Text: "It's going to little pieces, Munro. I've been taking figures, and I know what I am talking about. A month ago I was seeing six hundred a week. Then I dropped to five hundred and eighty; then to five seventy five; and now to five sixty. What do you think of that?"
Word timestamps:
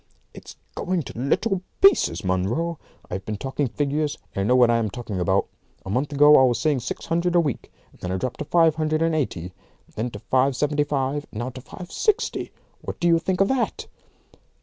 "It's 0.33 0.55
going 0.73 1.03
to 1.03 1.13
little 1.19 1.61
pieces, 1.79 2.23
Munro. 2.25 2.79
I've 3.11 3.23
been 3.23 3.37
taking 3.37 3.67
figures, 3.67 4.17
and 4.33 4.41
I 4.41 4.47
know 4.47 4.55
what 4.55 4.71
I 4.71 4.77
am 4.77 4.89
talking 4.89 5.19
about. 5.19 5.45
A 5.85 5.91
month 5.91 6.11
ago 6.11 6.37
I 6.37 6.43
was 6.43 6.59
seeing 6.59 6.79
six 6.79 7.05
hundred 7.05 7.35
a 7.35 7.39
week. 7.39 7.71
Then 7.99 8.11
I 8.11 8.17
dropped 8.17 8.39
to 8.39 8.45
five 8.45 8.73
hundred 8.77 9.03
and 9.03 9.13
eighty; 9.13 9.53
then 9.95 10.09
to 10.09 10.17
five 10.17 10.55
seventy 10.55 10.85
five; 10.85 11.27
and 11.31 11.37
now 11.37 11.51
to 11.51 11.61
five 11.61 11.91
sixty. 11.91 12.51
What 12.81 12.99
do 12.99 13.07
you 13.07 13.19
think 13.19 13.41
of 13.41 13.47
that?" 13.49 13.85